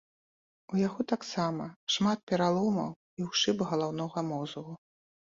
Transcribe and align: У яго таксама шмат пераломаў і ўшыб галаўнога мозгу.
У 0.75 0.77
яго 0.87 1.03
таксама 1.11 1.67
шмат 1.95 2.23
пераломаў 2.31 2.89
і 3.19 3.27
ўшыб 3.27 3.61
галаўнога 3.73 4.19
мозгу. 4.31 4.73